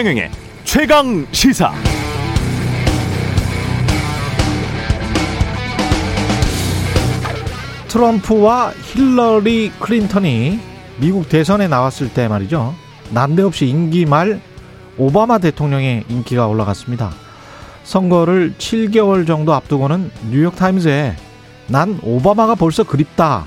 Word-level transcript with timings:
최경영의 0.00 0.30
최강 0.64 1.26
시사. 1.30 1.74
트럼프와 7.86 8.72
힐러리 8.80 9.70
클린턴이 9.78 10.58
미국 11.00 11.28
대선에 11.28 11.68
나왔을 11.68 12.14
때 12.14 12.28
말이죠. 12.28 12.74
난데없이 13.10 13.66
임기 13.66 14.06
말 14.06 14.40
오바마 14.96 15.36
대통령의 15.36 16.04
인기가 16.08 16.46
올라갔습니다. 16.46 17.10
선거를 17.84 18.54
7개월 18.56 19.26
정도 19.26 19.52
앞두고는 19.52 20.10
뉴욕타임즈에 20.30 21.14
난 21.66 22.00
오바마가 22.02 22.54
벌써 22.54 22.84
그립다. 22.84 23.44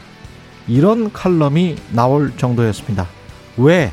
이런 0.67 1.11
칼럼이 1.11 1.77
나올 1.93 2.31
정도였습니다. 2.37 3.07
왜? 3.57 3.91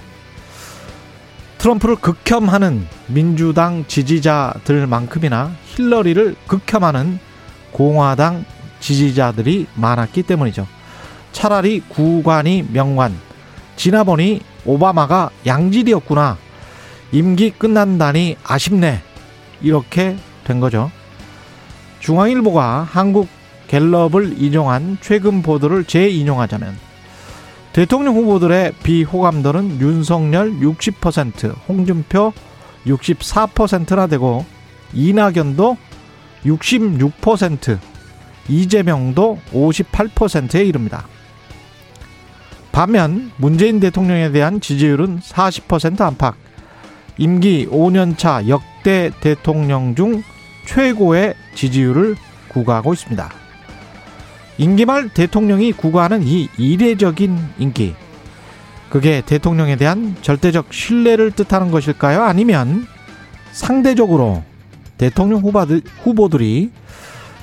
트럼프를 1.60 1.96
극혐하는 1.96 2.86
민주당 3.06 3.84
지지자들만큼이나 3.86 5.52
힐러리를 5.66 6.34
극혐하는 6.46 7.18
공화당 7.70 8.46
지지자들이 8.80 9.66
많았기 9.74 10.22
때문이죠. 10.22 10.66
차라리 11.32 11.80
구관이 11.80 12.68
명관. 12.72 13.14
지나보니 13.76 14.40
오바마가 14.64 15.28
양질이었구나. 15.44 16.38
임기 17.12 17.50
끝난다니 17.50 18.36
아쉽네. 18.42 19.02
이렇게 19.60 20.16
된 20.44 20.60
거죠. 20.60 20.90
중앙일보가 21.98 22.88
한국 22.90 23.28
갤럽을 23.68 24.40
인용한 24.40 24.96
최근 25.02 25.42
보도를 25.42 25.84
재인용하자면 25.84 26.89
대통령 27.72 28.16
후보들의 28.16 28.72
비호감도는 28.82 29.80
윤석열 29.80 30.50
60%, 30.58 31.54
홍준표 31.68 32.32
64%나 32.84 34.06
되고 34.08 34.44
이낙연도 34.92 35.76
66%, 36.44 37.78
이재명도 38.48 39.38
58%에 39.52 40.64
이릅니다. 40.64 41.06
반면 42.72 43.30
문재인 43.36 43.78
대통령에 43.78 44.30
대한 44.32 44.60
지지율은 44.60 45.20
40% 45.20 46.00
안팎, 46.00 46.34
임기 47.18 47.68
5년차 47.70 48.48
역대 48.48 49.10
대통령 49.20 49.94
중 49.94 50.22
최고의 50.66 51.34
지지율을 51.54 52.16
구가하고 52.48 52.94
있습니다. 52.94 53.39
임기 54.60 54.84
말 54.84 55.08
대통령이 55.08 55.72
구가하는 55.72 56.22
이 56.22 56.50
이례적인 56.58 57.38
인기. 57.58 57.94
그게 58.90 59.22
대통령에 59.24 59.76
대한 59.76 60.16
절대적 60.20 60.74
신뢰를 60.74 61.30
뜻하는 61.30 61.70
것일까요? 61.70 62.22
아니면 62.22 62.86
상대적으로 63.52 64.42
대통령 64.98 65.40
후보들이 65.40 66.72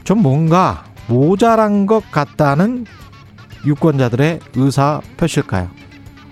좀 0.03 0.21
뭔가 0.21 0.85
모자란 1.07 1.87
것 1.87 2.03
같다는 2.11 2.85
유권자들의 3.65 4.39
의사 4.53 5.01
표시일까요? 5.17 5.71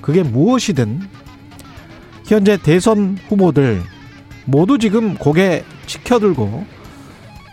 그게 0.01 0.21
무엇이든 0.21 1.01
현재 2.27 2.57
대선 2.57 3.17
후보들 3.27 3.81
모두 4.45 4.77
지금 4.77 5.15
고개 5.15 5.63
치켜들고 5.87 6.74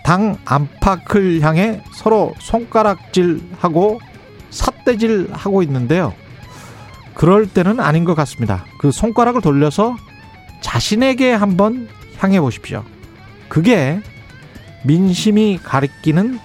당 0.04 0.36
안팎을 0.44 1.42
향해 1.42 1.82
서로 1.92 2.34
손가락질하고 2.38 4.00
삿대질하고 4.50 5.62
있는데요. 5.62 6.14
그럴 7.14 7.46
때는 7.46 7.80
아닌 7.80 8.04
것 8.04 8.14
같습니다. 8.14 8.64
그 8.78 8.90
손가락을 8.90 9.40
돌려서 9.40 9.96
자신에게 10.60 11.32
한번 11.32 11.88
향해 12.18 12.40
보십시오. 12.40 12.84
그게 13.48 14.00
민심이 14.84 15.58
가리키는 15.62 16.38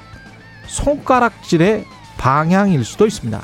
손가락질의 0.68 1.86
방향일 2.18 2.84
수도 2.84 3.06
있습니다. 3.08 3.42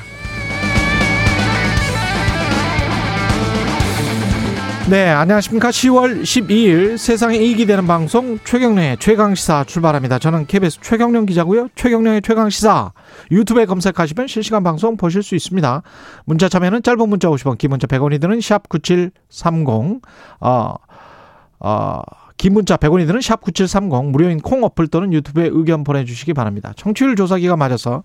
네, 4.89 5.07
안녕하십니까. 5.07 5.69
10월 5.69 6.23
12일 6.23 6.97
세상에 6.97 7.37
이익이 7.37 7.65
되는 7.65 7.87
방송 7.87 8.37
최경련의 8.43 8.97
최강시사 8.97 9.63
출발합니다. 9.63 10.19
저는 10.19 10.45
KBS 10.45 10.81
최경련 10.81 11.25
기자고요. 11.25 11.69
최경련의 11.75 12.21
최강시사 12.21 12.91
유튜브에 13.31 13.65
검색하시면 13.65 14.27
실시간 14.27 14.61
방송 14.61 14.97
보실 14.97 15.23
수 15.23 15.35
있습니다. 15.35 15.83
문자 16.25 16.49
참여는 16.49 16.83
짧은 16.83 17.07
문자 17.07 17.29
50원, 17.29 17.57
긴 17.57 17.69
문자 17.69 17.87
100원이 17.87 18.19
드는 18.19 18.41
샵 18.41 18.67
9730, 18.67 20.01
어, 20.41 20.73
어, 21.59 22.01
긴 22.35 22.53
문자 22.53 22.75
100원이 22.75 23.07
드는 23.07 23.21
샵 23.21 23.39
9730 23.39 24.11
무료인 24.11 24.41
콩 24.41 24.65
어플 24.65 24.87
또는 24.87 25.13
유튜브에 25.13 25.47
의견 25.49 25.85
보내주시기 25.85 26.33
바랍니다. 26.33 26.73
청취율 26.75 27.15
조사기가 27.15 27.55
맞아서 27.55 28.03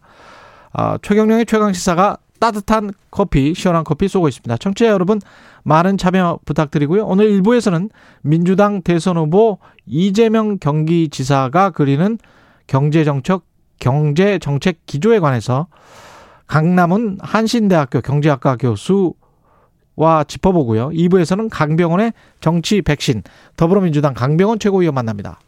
어, 0.73 0.95
최경령의 1.03 1.47
최강시사가 1.47 2.19
따뜻한 2.39 2.93
커피, 3.11 3.55
시원한 3.55 3.85
커피 3.85 4.09
쏘고 4.09 4.29
있습니다. 4.29 4.57
청취자 4.59 4.91
여러분 4.91 5.21
많은 5.69 5.99
참여 5.99 6.41
부탁드리고요. 6.47 7.05
오늘 7.05 7.31
1부에서는 7.31 7.91
민주당 8.23 8.81
대선 8.81 9.19
후보 9.19 9.59
이재명 9.87 10.59
경기지사가 10.59 11.71
그리는 11.71 12.19
경제정책 12.67 13.43
경제 13.79 14.39
정책 14.39 14.87
기조에 14.87 15.19
관해서 15.19 15.67
강남은 16.47 17.19
한신대학교 17.21 18.01
경제학과 18.01 18.57
교수 18.57 19.13
와 19.95 20.25
짚어보고요. 20.25 20.89
2부에서는 20.89 21.49
강병원의 21.51 22.13
정치 22.41 22.81
백신, 22.81 23.23
더불어민주당 23.57 24.15
강병원 24.15 24.59
최고위원 24.59 24.95
만납니다. 24.95 25.39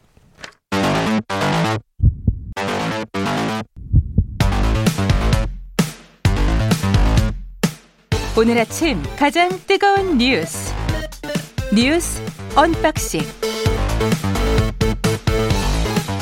오늘 8.39 8.59
아침 8.59 9.03
가장 9.19 9.51
뜨거운 9.67 10.19
뉴스 10.19 10.73
뉴스 11.75 12.23
unboxing 12.57 13.21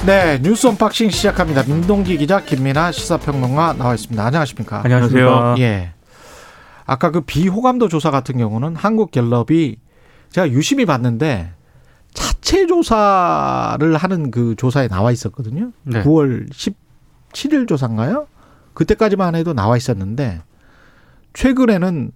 네 0.06 0.38
뉴스 0.42 0.66
unboxing 0.66 1.10
시작합니다. 1.10 1.64
민동기 1.64 2.16
기자 2.16 2.40
김민하 2.42 2.92
시사평론가 2.92 3.74
나와 3.74 3.94
있습니다. 3.94 4.24
안녕하십니까? 4.24 4.80
안녕하세요. 4.84 5.56
예. 5.58 5.92
아까 6.86 7.10
그 7.10 7.20
비호감도 7.20 7.88
조사 7.88 8.10
같은 8.10 8.38
경우는 8.38 8.74
한국갤럽이 8.74 9.76
제가 10.30 10.48
유심히 10.50 10.86
봤는데 10.86 11.52
자체 12.14 12.66
조사를 12.66 13.96
하는 13.96 14.30
그 14.30 14.54
조사에 14.56 14.88
나와 14.88 15.12
있었거든요. 15.12 15.72
네. 15.82 16.02
9월 16.02 16.50
17일 16.50 17.68
조사인가요? 17.68 18.26
그때까지만 18.72 19.34
해도 19.34 19.52
나와 19.52 19.76
있었는데 19.76 20.40
최근에는 21.42 22.10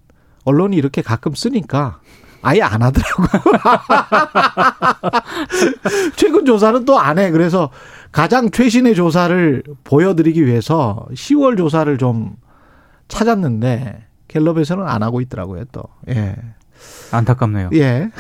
언론이 0.45 0.77
이렇게 0.77 1.01
가끔 1.01 1.33
쓰니까 1.35 2.01
아예 2.43 2.61
안 2.61 2.83
하더라고요. 2.83 3.29
최근 6.17 6.45
조사는 6.45 6.85
또 6.85 6.99
안 6.99 7.21
해. 7.21 7.31
그래서 7.31 7.71
가장 8.11 8.51
최신의 8.51 8.97
조사를 8.97 9.63
보여드리기 9.85 10.45
위해서 10.45 11.07
10월 11.13 11.57
조사를 11.57 11.97
좀 11.99 12.33
찾았는데 13.07 14.07
갤럽에서는 14.27 14.85
안 14.89 15.05
하고 15.05 15.21
있더라고요, 15.21 15.67
또. 15.71 15.85
예. 16.09 16.35
안타깝네요. 17.13 17.71
예. 17.75 18.11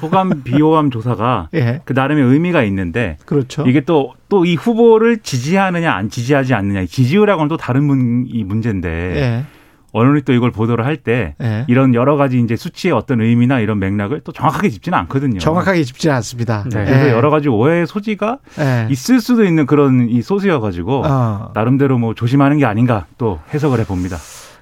호감 0.00 0.44
비호감 0.44 0.92
조사가 0.92 1.48
예. 1.54 1.80
그 1.84 1.92
나름의 1.92 2.22
의미가 2.24 2.62
있는데 2.64 3.16
그렇죠. 3.26 3.64
이게 3.66 3.80
또 3.80 4.14
또 4.28 4.44
이 4.44 4.54
후보를 4.54 5.18
지지하느냐 5.18 5.92
안 5.92 6.08
지지하지 6.08 6.54
않느냐 6.54 6.86
지지율하고는 6.86 7.48
또 7.48 7.56
다른 7.56 7.82
문, 7.84 8.26
이 8.28 8.44
문제인데 8.44 8.88
예. 9.16 9.44
언론이 9.92 10.22
또 10.22 10.32
이걸 10.32 10.50
보도를 10.50 10.84
할때 10.86 11.34
예. 11.42 11.64
이런 11.68 11.94
여러 11.94 12.16
가지 12.16 12.40
이제 12.40 12.56
수치의 12.56 12.92
어떤 12.92 13.20
의미나 13.20 13.60
이런 13.60 13.78
맥락을 13.78 14.20
또 14.24 14.32
정확하게 14.32 14.70
짚지는 14.70 14.98
않거든요. 15.00 15.38
정확하게 15.38 15.84
짚지는 15.84 16.16
않습니다. 16.16 16.64
네. 16.64 16.84
그래서 16.84 17.08
예. 17.08 17.10
여러 17.12 17.30
가지 17.30 17.48
오해의 17.48 17.86
소지가 17.86 18.38
예. 18.58 18.86
있을 18.90 19.20
수도 19.20 19.44
있는 19.44 19.66
그런 19.66 20.08
이 20.08 20.22
소수여 20.22 20.60
가지고 20.60 21.02
어. 21.06 21.50
나름대로 21.54 21.98
뭐 21.98 22.14
조심하는 22.14 22.58
게 22.58 22.64
아닌가 22.64 23.06
또 23.18 23.38
해석을 23.52 23.78
해 23.80 23.84
봅니다. 23.84 24.16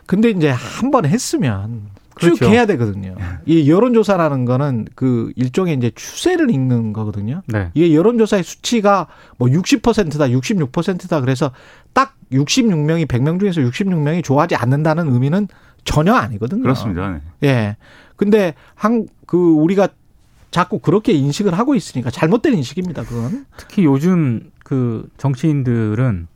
근데 0.06 0.30
이제 0.30 0.50
한 0.50 0.90
번 0.90 1.04
했으면 1.06 1.82
쭉 1.82 1.99
그렇죠. 2.14 2.46
해야 2.46 2.66
되거든요. 2.66 3.14
이 3.46 3.70
여론조사라는 3.70 4.44
거는 4.44 4.86
그 4.94 5.32
일종의 5.36 5.76
이제 5.76 5.90
추세를 5.94 6.50
읽는 6.50 6.92
거거든요. 6.92 7.42
네. 7.46 7.70
이게 7.74 7.94
여론조사의 7.94 8.42
수치가 8.42 9.06
뭐 9.38 9.48
60%다, 9.48 10.28
66%다 10.28 11.20
그래서 11.20 11.52
딱 11.92 12.16
66명이 12.32 13.06
100명 13.06 13.40
중에서 13.40 13.60
66명이 13.62 14.22
좋아하지 14.24 14.56
않는다는 14.56 15.10
의미는 15.12 15.48
전혀 15.84 16.14
아니거든요. 16.14 16.62
그렇습니다. 16.62 17.20
네. 17.40 17.48
예. 17.48 17.76
근데 18.16 18.54
한 18.74 19.06
그 19.30 19.38
우리가 19.38 19.86
자꾸 20.50 20.80
그렇게 20.80 21.12
인식을 21.12 21.56
하고 21.56 21.76
있으니까 21.76 22.10
잘못된 22.10 22.52
인식입니다. 22.54 23.04
그건. 23.04 23.46
특히 23.56 23.84
요즘 23.84 24.50
그 24.64 25.08
정치인들은 25.18 26.26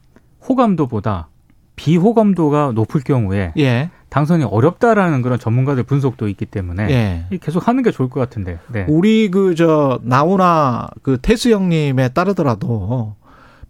호감도보다 0.49 1.29
비호감도가 1.75 2.71
높을 2.77 3.01
경우에 3.01 3.53
예. 3.59 3.91
당선이 4.15 4.45
어렵다라는 4.45 5.23
그런 5.23 5.41
전문가들 5.41 5.83
분석도 5.83 6.29
있기 6.29 6.47
때문에 6.47 6.89
예. 6.89 7.39
계속 7.39 7.67
하는 7.67 7.83
게 7.83 7.91
좋을 7.91 8.09
것 8.09 8.21
같은데. 8.21 8.61
네. 8.69 8.87
우리 8.89 9.29
그 9.29 9.57
저 9.57 9.99
나오나 10.05 10.87
그 11.03 11.19
테스 11.21 11.51
형님에 11.51 12.11
따르더라도 12.11 13.17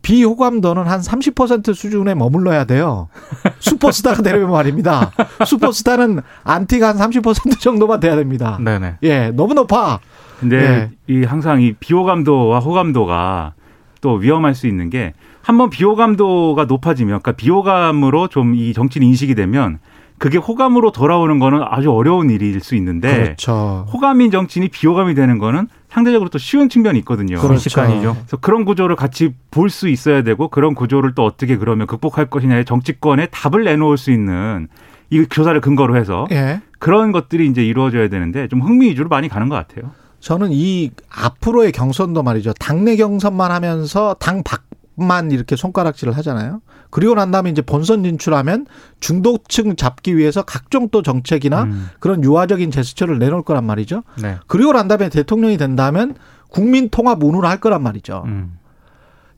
비호감도는 0.02 0.86
한 0.86 1.00
30% 1.00 1.72
수준에 1.74 2.14
머물러야 2.14 2.64
돼요. 2.64 3.08
슈퍼스타가 3.58 4.22
되려면 4.22 4.50
말입니다. 4.50 5.12
슈퍼스타는 5.46 6.20
안티가 6.44 6.88
한 6.88 6.96
30% 6.98 7.58
정도만 7.58 8.00
돼야 8.00 8.14
됩니다. 8.14 8.58
네네. 8.60 8.96
예, 9.02 9.30
너무 9.30 9.54
높아. 9.54 10.00
근데 10.40 10.56
예. 10.58 10.90
이 11.14 11.24
항상 11.24 11.62
이 11.62 11.72
비호감도와 11.72 12.58
호감도가 12.60 13.54
또 14.02 14.12
위험할 14.16 14.54
수 14.54 14.66
있는 14.66 14.90
게 14.90 15.14
한번 15.40 15.70
비호감도가 15.70 16.66
높아지면 16.66 17.20
그러니까 17.20 17.32
비호감으로 17.32 18.28
좀 18.28 18.54
이 18.54 18.74
정치를 18.74 19.06
인식이 19.06 19.34
되면 19.34 19.78
그게 20.24 20.38
호감으로 20.38 20.90
돌아오는 20.90 21.38
거는 21.38 21.60
아주 21.68 21.92
어려운 21.92 22.30
일일 22.30 22.58
수 22.60 22.74
있는데 22.76 23.14
그렇죠. 23.14 23.84
호감인 23.92 24.30
정치인이 24.30 24.70
비호감이 24.70 25.14
되는 25.14 25.36
거는 25.36 25.68
상대적으로 25.90 26.30
또 26.30 26.38
쉬운 26.38 26.70
측면이 26.70 26.98
있거든요. 27.00 27.38
그렇죠. 27.38 28.22
그래서 28.22 28.38
그런 28.38 28.64
구조를 28.64 28.96
같이 28.96 29.34
볼 29.50 29.68
수 29.68 29.86
있어야 29.86 30.22
되고 30.22 30.48
그런 30.48 30.74
구조를 30.74 31.14
또 31.14 31.26
어떻게 31.26 31.58
그러면 31.58 31.86
극복할 31.86 32.30
것이냐의 32.30 32.64
정치권에 32.64 33.26
답을 33.26 33.64
내놓을 33.64 33.98
수 33.98 34.12
있는 34.12 34.68
이 35.10 35.26
교사를 35.30 35.60
근거로 35.60 35.94
해서 35.94 36.26
예. 36.30 36.62
그런 36.78 37.12
것들이 37.12 37.46
이제 37.46 37.62
이루어져야 37.62 38.08
되는데 38.08 38.48
좀 38.48 38.62
흥미 38.62 38.88
위주로 38.88 39.10
많이 39.10 39.28
가는 39.28 39.50
것 39.50 39.56
같아요. 39.56 39.90
저는 40.20 40.48
이 40.52 40.90
앞으로의 41.10 41.70
경선도 41.72 42.22
말이죠. 42.22 42.54
당내 42.54 42.96
경선만 42.96 43.50
하면서 43.50 44.14
당 44.18 44.42
밖 44.42 44.62
만 44.96 45.30
이렇게 45.30 45.56
손가락질을 45.56 46.16
하잖아요. 46.16 46.60
그리고 46.90 47.14
난 47.14 47.30
다음에 47.30 47.50
이제 47.50 47.62
본선 47.62 48.04
진출하면 48.04 48.66
중도층 49.00 49.76
잡기 49.76 50.16
위해서 50.16 50.42
각종 50.42 50.88
또 50.90 51.02
정책이나 51.02 51.64
음. 51.64 51.88
그런 51.98 52.22
유화적인 52.22 52.70
제스처를 52.70 53.18
내놓을 53.18 53.42
거란 53.42 53.64
말이죠. 53.64 54.04
네. 54.22 54.38
그리고 54.46 54.72
난 54.72 54.86
다음에 54.86 55.08
대통령이 55.08 55.56
된다면 55.56 56.14
국민 56.48 56.88
통합 56.88 57.22
운운을 57.22 57.48
할 57.48 57.58
거란 57.58 57.82
말이죠. 57.82 58.22
음. 58.26 58.58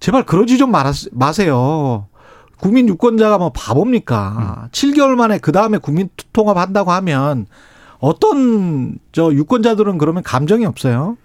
제발 0.00 0.26
그러지 0.26 0.58
좀 0.58 0.70
마세요. 1.12 2.06
국민 2.58 2.88
유권자가 2.88 3.38
뭐 3.38 3.52
바보입니까? 3.52 4.66
음. 4.66 4.68
7개월 4.70 5.14
만에 5.14 5.38
그 5.38 5.52
다음에 5.52 5.78
국민 5.78 6.10
통합 6.32 6.58
한다고 6.58 6.92
하면 6.92 7.46
어떤 7.98 8.98
저 9.12 9.32
유권자들은 9.32 9.98
그러면 9.98 10.22
감정이 10.22 10.66
없어요. 10.66 11.16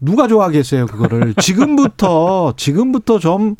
누가 0.00 0.26
좋아하겠어요, 0.26 0.86
그거를. 0.86 1.34
지금부터, 1.40 2.54
지금부터 2.56 3.18
좀 3.18 3.56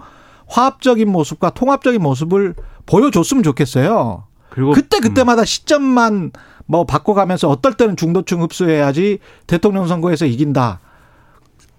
화합적인 0.48 1.10
모습과 1.10 1.50
통합적인 1.50 2.02
모습을 2.02 2.54
보여줬으면 2.86 3.42
좋겠어요. 3.42 4.24
그리고 4.50 4.72
그때 4.72 4.98
음. 4.98 5.02
그때마다 5.02 5.44
시점만 5.44 6.32
뭐 6.66 6.84
바꿔가면서 6.84 7.48
어떨 7.48 7.74
때는 7.74 7.96
중도층 7.96 8.42
흡수해야지 8.42 9.18
대통령 9.46 9.86
선거에서 9.86 10.26
이긴다. 10.26 10.80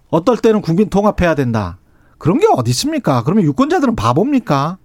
어떨 0.10 0.38
때는 0.38 0.62
국민 0.62 0.90
통합해야 0.90 1.36
된다. 1.36 1.78
그런 2.18 2.40
게 2.40 2.46
어디 2.54 2.70
있습니까? 2.72 3.24
그러면 3.24 3.44
유권자들은 3.46 3.96
바보입니까? 3.96 4.78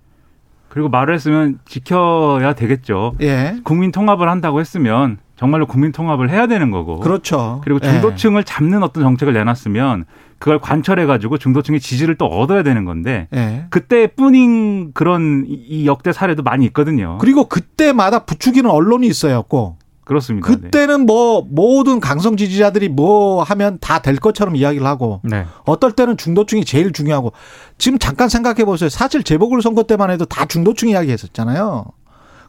그리고 0.69 0.89
말을 0.89 1.15
했으면 1.15 1.59
지켜야 1.67 2.55
되겠죠. 2.55 3.15
예. 3.21 3.57
국민 3.65 3.93
통합을 3.93 4.29
한다고 4.29 4.61
했으면 4.61 5.19
정말로 5.37 5.67
국민 5.67 5.93
통합을 5.93 6.31
해야 6.31 6.47
되는 6.47 6.71
거고. 6.71 7.01
그렇죠. 7.01 7.61
그리고 7.63 7.79
예. 7.83 7.91
중도층을 7.91 8.41
예. 8.41 8.45
잡는 8.45 8.83
어떤 8.83 9.03
정책을 9.03 9.35
내놨으면 9.35 10.05
그걸 10.39 10.59
관철해 10.59 11.07
가지고 11.07 11.39
중도층의 11.39 11.81
지지를 11.81 12.17
또 12.17 12.27
얻어야 12.27 12.63
되는 12.63 12.85
건데 12.85 13.29
예. 13.35 13.67
그때뿐인 13.71 14.93
그런 14.93 15.45
이 15.47 15.87
역대 15.87 16.13
사례도 16.13 16.43
많이 16.43 16.65
있거든요. 16.67 17.19
그리고 17.21 17.45
그때마다 17.49 18.21
부추기는 18.21 18.69
언론이 18.71 19.07
있어요, 19.07 19.43
꼭. 19.43 19.79
그렇습니다. 20.05 20.47
그때는 20.47 21.01
네. 21.01 21.05
뭐 21.05 21.45
모든 21.51 21.99
강성 21.99 22.37
지지자들이 22.37 22.89
뭐 22.89 23.43
하면 23.43 23.79
다 23.81 23.99
될 23.99 24.17
것처럼 24.17 24.55
이야기를 24.55 24.87
하고 24.87 25.21
네. 25.25 25.45
어떨 25.65 25.91
때는 25.91 26.17
중도층이 26.17 26.65
제일 26.65 26.93
중요하고 26.93 27.33
지금 27.77 27.99
잠깐 27.99 28.29
생각해 28.29 28.65
보세요. 28.65 28.89
사실 28.89 29.25
재보궐 29.25 29.63
선거 29.63 29.83
때만 29.83 30.11
해도 30.13 30.25
다 30.25 30.45
중도층 30.45 30.91
이야기 30.91 31.11
했었잖아요. 31.11 31.87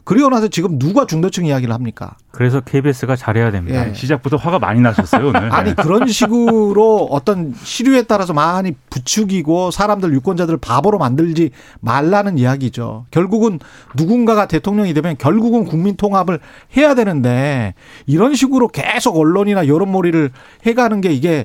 그리고 0.08 0.30
나서 0.30 0.48
지금 0.48 0.78
누가 0.78 1.04
중도층 1.04 1.44
이야기를 1.44 1.74
합니까? 1.74 2.16
그래서 2.30 2.62
KBS가 2.62 3.14
잘해야 3.14 3.50
됩니다. 3.50 3.90
예. 3.90 3.92
시작부터 3.92 4.38
화가 4.38 4.58
많이 4.58 4.80
나셨어요 4.80 5.28
오늘. 5.28 5.52
아니 5.52 5.76
그런 5.76 6.08
식으로 6.08 7.08
어떤 7.10 7.52
시류에 7.62 8.04
따라서 8.04 8.32
많이 8.32 8.72
부추기고 8.88 9.70
사람들 9.70 10.14
유권자들을 10.14 10.60
바보로 10.60 10.96
만들지 10.96 11.50
말라는 11.80 12.38
이야기죠. 12.38 13.04
결국은 13.10 13.58
누군가가 13.96 14.46
대통령이 14.48 14.94
되면 14.94 15.18
결국은 15.18 15.66
국민 15.66 15.94
통합을 15.94 16.40
해야 16.74 16.94
되는데 16.94 17.74
이런 18.06 18.34
식으로 18.34 18.68
계속 18.68 19.18
언론이나 19.18 19.66
여론몰이를 19.66 20.30
해가는 20.64 21.02
게 21.02 21.12
이게 21.12 21.44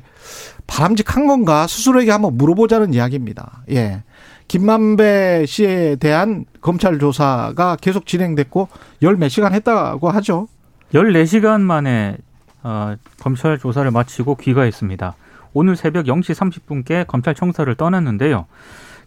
바람직한 0.68 1.28
건가 1.28 1.68
스스로에게 1.68 2.12
한번 2.12 2.38
물어보자는 2.38 2.94
이야기입니다. 2.94 3.64
예. 3.72 4.04
김만배 4.48 5.46
씨에 5.48 5.96
대한 5.98 6.46
검찰 6.62 7.00
조사가 7.00 7.78
계속 7.82 8.06
진행됐고 8.06 8.68
열 9.02 9.18
몇 9.18 9.30
시간 9.30 9.54
했다고 9.54 10.10
하죠. 10.10 10.48
14시간 10.94 11.62
만에 11.62 12.18
어, 12.62 12.96
검찰 13.20 13.58
조사를 13.58 13.90
마치고 13.90 14.36
귀가했습니다. 14.36 15.16
오늘 15.54 15.76
새벽 15.76 16.06
0시 16.06 16.34
30분께 16.34 17.06
검찰 17.08 17.36
청사를 17.36 17.74
떠났는데요. 17.76 18.46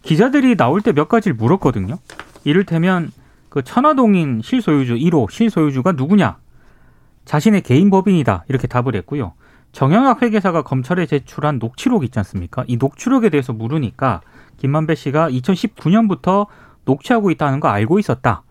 기자들이 0.03 0.55
나올 0.55 0.81
때 0.81 0.91
몇 0.93 1.09
가지를 1.09 1.35
물었거든요. 1.35 1.97
이를테면 2.43 3.11
그 3.49 3.63
천화동인 3.63 4.41
실소유주 4.43 4.95
1호 4.95 5.29
실소유주가 5.31 5.93
누구냐? 5.93 6.37
자신의 7.25 7.61
개인 7.61 7.89
법인이다. 7.89 8.45
이렇게 8.47 8.67
답을 8.67 8.95
했고요. 8.95 9.33
정영학 9.73 10.21
회계사가 10.21 10.61
검찰에 10.61 11.05
제출한 11.05 11.59
녹취록 11.59 12.03
있지 12.03 12.19
않습니까? 12.19 12.63
이 12.67 12.77
녹취록에 12.77 13.29
대해서 13.29 13.51
물으니까 13.53 14.21
김만배 14.57 14.95
씨가 14.95 15.29
2019년부터 15.29 16.47
녹취하고 16.85 17.31
있다는 17.31 17.59
거 17.59 17.67
알고 17.67 17.99
있었다. 17.99 18.43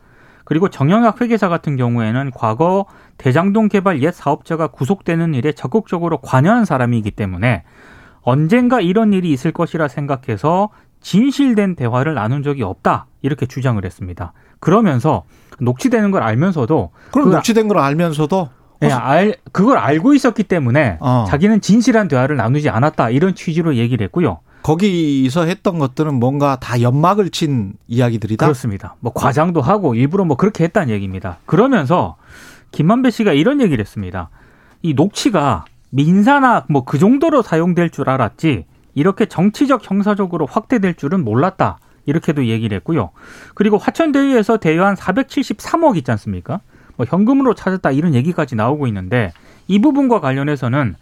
그리고 0.45 0.69
정영학 0.69 1.21
회계사 1.21 1.49
같은 1.49 1.77
경우에는 1.77 2.31
과거 2.35 2.87
대장동 3.19 3.69
개발 3.69 4.01
옛 4.03 4.13
사업자가 4.13 4.69
구속되는 4.69 5.35
일에 5.35 5.53
적극적으로 5.53 6.19
관여한 6.19 6.65
사람이기 6.65 7.11
때문에 7.11 7.65
언젠가 8.23 8.81
이런 8.81 9.13
일이 9.13 9.33
있을 9.33 9.53
것이라 9.53 9.89
생각해서 9.89 10.71
진실된 11.01 11.75
대화를 11.75 12.15
나눈 12.15 12.43
적이 12.43 12.63
없다. 12.63 13.07
이렇게 13.23 13.47
주장을 13.47 13.85
했습니다. 13.85 14.33
그러면서 14.61 15.25
녹취되는 15.61 16.11
걸 16.11 16.23
알면서도 16.23 16.91
그럼 17.13 17.31
녹취된 17.31 17.69
걸 17.69 17.79
알면서도 17.79 18.49
네, 18.81 18.93
알, 18.93 19.37
그걸 19.53 19.79
알고 19.79 20.15
있었기 20.15 20.45
때문에 20.45 20.99
어. 21.01 21.25
자기는 21.29 21.61
진실한 21.61 22.09
대화를 22.09 22.37
나누지 22.37 22.69
않았다. 22.69 23.11
이런 23.11 23.35
취지로 23.35 23.77
얘기를 23.77 24.05
했고요. 24.05 24.41
거기서 24.67 25.45
했던 25.45 25.79
것들은 25.79 26.15
뭔가 26.15 26.57
다 26.57 26.81
연막을 26.81 27.31
친 27.31 27.75
이야기들이다. 27.87 28.47
그렇습니다. 28.47 28.97
뭐 28.99 29.13
과장도 29.13 29.61
하고 29.61 29.95
일부러 29.95 30.25
뭐 30.25 30.37
그렇게 30.37 30.65
했다는 30.65 30.93
얘기입니다. 30.93 31.39
그러면서 31.47 32.17
김만배 32.73 33.13
씨가 33.13 33.33
이런 33.33 33.61
얘기를 33.61 33.81
했습니다. 33.81 34.29
이 34.83 34.95
녹취가 34.95 35.67
민사나 35.91 36.65
뭐 36.69 36.85
그 36.85 36.99
정도로 36.99 37.43
사용될 37.43 37.91
줄 37.91 38.11
알았지 38.11 38.65
이렇게 38.95 39.27
정치적 39.27 39.89
형사적으로 39.89 40.47
확대될 40.47 40.95
줄은 40.95 41.25
몰랐다. 41.25 41.79
이렇게도 42.07 42.47
얘기를 42.47 42.75
했고요. 42.79 43.11
그리고 43.55 43.79
화천대유에서 43.79 44.57
대여한 44.57 44.97
473억 44.97 45.97
있지 45.97 46.11
않습니까? 46.11 46.59
뭐 46.97 47.07
현금으로 47.09 47.55
찾았다 47.55 47.93
이런 47.93 48.15
얘기까지 48.15 48.57
나오고 48.57 48.89
있는데 48.89 49.33
이 49.69 49.81
부분과 49.81 50.19
관련해서는 50.21 50.97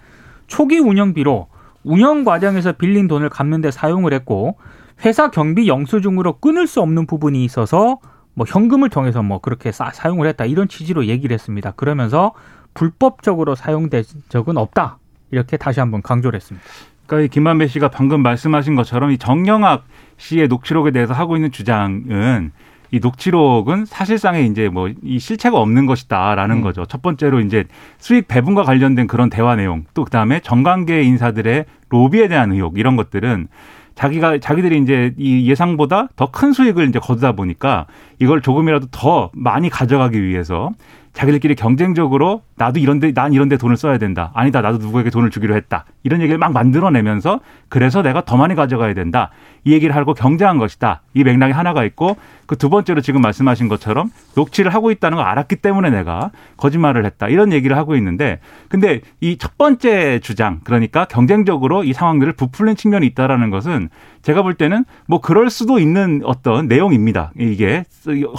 초기 0.48 0.78
운영비로 0.78 1.53
운영 1.84 2.24
과정에서 2.24 2.72
빌린 2.72 3.06
돈을 3.08 3.28
갚는 3.28 3.60
데 3.60 3.70
사용을 3.70 4.12
했고 4.12 4.56
회사 5.04 5.30
경비 5.30 5.68
영수증으로 5.68 6.38
끊을 6.38 6.66
수 6.66 6.80
없는 6.80 7.06
부분이 7.06 7.44
있어서 7.44 7.98
뭐 8.34 8.46
현금을 8.48 8.88
통해서 8.88 9.22
뭐 9.22 9.38
그렇게 9.38 9.70
사, 9.70 9.90
용을 10.06 10.26
했다 10.28 10.44
이런 10.44 10.68
취지로 10.68 11.06
얘기를 11.06 11.32
했습니다. 11.34 11.72
그러면서 11.72 12.32
불법적으로 12.74 13.54
사용된 13.54 14.02
적은 14.28 14.56
없다 14.56 14.98
이렇게 15.30 15.56
다시 15.56 15.80
한번 15.80 16.02
강조를 16.02 16.36
했습니다. 16.36 16.66
그러니까 17.06 17.26
이 17.26 17.28
김만배 17.28 17.68
씨가 17.68 17.88
방금 17.88 18.22
말씀하신 18.22 18.76
것처럼 18.76 19.10
이 19.10 19.18
정영학 19.18 19.84
씨의 20.16 20.48
녹취록에 20.48 20.90
대해서 20.90 21.12
하고 21.12 21.36
있는 21.36 21.50
주장은 21.52 22.52
이 22.94 23.00
녹취록은 23.00 23.86
사실상의 23.86 24.46
이제 24.46 24.68
뭐 24.68 24.88
이 25.02 25.18
실체가 25.18 25.58
없는 25.58 25.86
것이다라는 25.86 26.56
음. 26.56 26.60
거죠. 26.62 26.86
첫 26.86 27.02
번째로 27.02 27.40
이제 27.40 27.64
수익 27.98 28.28
배분과 28.28 28.62
관련된 28.62 29.06
그런 29.06 29.30
대화 29.30 29.56
내용, 29.56 29.84
또 29.94 30.04
그다음에 30.04 30.40
정관계 30.40 31.02
인사들의 31.02 31.64
로비에 31.88 32.28
대한 32.28 32.52
의혹 32.52 32.78
이런 32.78 32.96
것들은 32.96 33.48
자기가 33.96 34.38
자기들이 34.38 34.78
이제 34.78 35.12
이 35.18 35.48
예상보다 35.48 36.08
더 36.16 36.26
큰 36.26 36.52
수익을 36.52 36.88
이제 36.88 36.98
거두다 36.98 37.32
보니까 37.32 37.86
이걸 38.20 38.40
조금이라도 38.42 38.88
더 38.90 39.30
많이 39.34 39.70
가져가기 39.70 40.20
위해서 40.22 40.70
자기들끼리 41.14 41.54
경쟁적으로 41.54 42.42
나도 42.56 42.80
이런데 42.80 43.12
난 43.12 43.32
이런데 43.32 43.56
돈을 43.56 43.76
써야 43.76 43.98
된다. 43.98 44.32
아니다. 44.34 44.60
나도 44.60 44.78
누구에게 44.78 45.10
돈을 45.10 45.30
주기로 45.30 45.54
했다. 45.56 45.84
이런 46.02 46.20
얘기를 46.20 46.38
막 46.38 46.52
만들어내면서 46.52 47.40
그래서 47.68 48.02
내가 48.02 48.24
더 48.24 48.36
많이 48.36 48.54
가져가야 48.56 48.94
된다. 48.94 49.30
이 49.64 49.72
얘기를 49.72 49.94
하고 49.94 50.12
경쟁한 50.12 50.58
것이다. 50.58 51.02
이 51.14 51.22
맥락이 51.24 51.52
하나가 51.52 51.84
있고 51.84 52.16
그 52.46 52.56
두 52.56 52.68
번째로 52.68 53.00
지금 53.00 53.20
말씀하신 53.22 53.68
것처럼 53.68 54.10
녹취를 54.36 54.74
하고 54.74 54.90
있다는 54.90 55.16
걸 55.16 55.26
알았기 55.26 55.56
때문에 55.56 55.90
내가 55.90 56.30
거짓말을 56.56 57.04
했다. 57.06 57.28
이런 57.28 57.52
얘기를 57.52 57.76
하고 57.76 57.96
있는데 57.96 58.40
근데 58.68 59.00
이 59.20 59.36
첫 59.38 59.56
번째 59.56 60.18
주장 60.20 60.60
그러니까 60.64 61.04
경쟁적으로 61.06 61.84
이 61.84 61.92
상황들을 61.92 62.32
부풀린 62.34 62.76
측면이 62.76 63.06
있다라는 63.08 63.50
것은 63.50 63.88
제가 64.24 64.42
볼 64.42 64.54
때는 64.54 64.84
뭐 65.06 65.20
그럴 65.20 65.50
수도 65.50 65.78
있는 65.78 66.22
어떤 66.24 66.66
내용입니다. 66.66 67.30
이게 67.38 67.84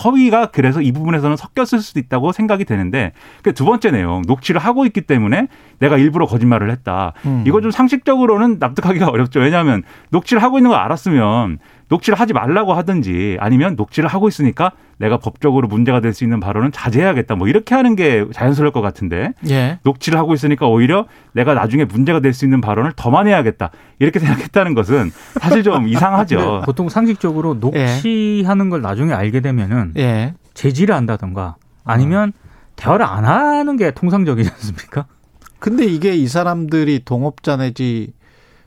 허위가 0.04 0.48
그래서 0.48 0.82
이 0.82 0.92
부분에서는 0.92 1.38
섞였을 1.38 1.80
수도 1.80 2.00
있다고 2.00 2.32
생각이 2.32 2.66
되는데 2.66 3.14
그두 3.44 3.66
번째 3.66 3.92
내용 3.92 4.24
녹취를 4.26 4.60
하고 4.60 4.86
있기 4.88 5.02
때문에 5.02 5.48
내가 5.78 5.98
일부러 5.98 6.26
거짓말을 6.26 6.72
했다. 6.72 7.14
음. 7.26 7.44
이거 7.46 7.62
좀 7.62 7.70
상식적으로는 7.70 8.58
납득하기가 8.60 9.08
어렵죠. 9.14 9.40
왜냐하면 9.40 9.84
녹취를 10.10 10.42
하고 10.42 10.58
있는 10.58 10.72
걸 10.72 10.80
알았으면 10.80 11.60
녹취를 11.88 12.20
하지 12.20 12.34
말라고 12.34 12.74
하든지 12.74 13.38
아니면 13.40 13.76
녹취를 13.76 14.10
하고 14.10 14.28
있으니까 14.28 14.72
내가 14.98 15.18
법적으로 15.18 15.68
문제가 15.68 16.00
될 16.00 16.14
수 16.14 16.24
있는 16.24 16.40
발언은 16.40 16.72
자제해야겠다. 16.72 17.36
뭐 17.36 17.48
이렇게 17.48 17.76
하는 17.76 17.96
게 17.96 18.26
자연스러울 18.34 18.72
것 18.72 18.82
같은데 18.82 19.34
예. 19.50 19.80
녹취를 19.84 20.18
하고 20.18 20.34
있으니까 20.34 20.68
오히려 20.68 21.06
내가 21.34 21.54
나중에 21.54 21.84
문제가 21.86 22.22
될 22.22 22.34
수 22.34 22.46
있는 22.46 22.62
발언을 22.62 22.94
더 22.96 23.10
많이 23.12 23.30
해야겠다. 23.30 23.72
이렇게 24.00 24.20
생각했다는 24.20 24.74
것은 24.74 25.12
사실 25.40 25.64
좀 25.64 25.88
이상하죠. 25.90 26.64
보통 26.66 26.90
상식적으로 26.90 27.56
녹취하는 27.56 28.66
예. 28.66 28.70
걸 28.70 28.82
나중에 28.82 29.14
알게 29.14 29.42
되면은 29.42 29.94
예. 29.98 30.34
제지를 30.54 30.96
한다던가 30.96 31.56
아니면 31.84 32.30
어. 32.36 32.46
대화를 32.78 33.06
안 33.06 33.26
하는 33.26 33.78
게 33.78 33.92
통상적이지 33.92 34.50
않습니까? 34.50 35.06
근데 35.60 35.86
이게 35.86 36.16
이 36.16 36.28
사람들이 36.28 37.02
동업자 37.06 37.58
내지 37.58 38.14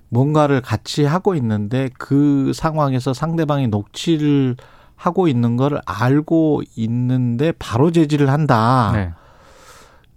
뭔가를 0.09 0.61
같이 0.61 1.05
하고 1.05 1.35
있는데 1.35 1.91
그 1.99 2.53
상황에서 2.55 3.13
상대방이 3.13 3.69
녹취를 3.69 4.57
하고 4.97 5.29
있는 5.29 5.57
걸 5.57 5.81
알고 5.87 6.63
있는데 6.77 7.53
바로 7.59 7.91
제지를 7.91 8.31
한다. 8.31 8.91
네. 8.95 9.13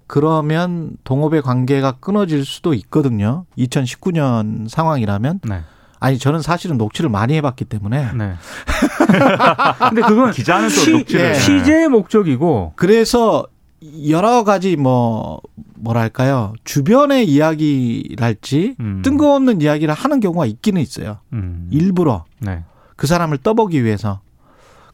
그러면 0.08 0.98
동업의 1.04 1.42
관계가 1.42 1.94
끊어질 1.94 2.44
수도 2.44 2.74
있거든요. 2.74 3.46
2019년 3.58 4.68
상황이라면. 4.68 5.40
네. 5.44 5.62
아니 6.02 6.18
저는 6.18 6.42
사실은 6.42 6.78
녹취를 6.78 7.10
많이 7.10 7.36
해봤기 7.36 7.66
때문에. 7.66 8.12
네. 8.14 8.34
근데 9.90 10.02
그건 10.02 10.32
기자는 10.32 10.70
또 10.70 10.92
녹취를 10.98 11.36
취재의 11.36 11.88
목적이고. 11.90 12.74
그래서 12.76 13.46
여러 14.10 14.44
가지 14.44 14.76
뭐 14.76 15.42
뭐랄까요 15.76 16.54
주변의 16.64 17.28
이야기랄지 17.28 18.76
음. 18.80 19.02
뜬금없는 19.04 19.62
이야기를 19.62 19.94
하는 19.94 20.20
경우가 20.20 20.46
있기는 20.46 20.82
있어요. 20.82 21.18
음. 21.34 21.68
일부러 21.72 22.26
네. 22.40 22.64
그 22.96 23.08
사람을 23.08 23.40
떠보기 23.40 23.84
위해서. 23.84 24.22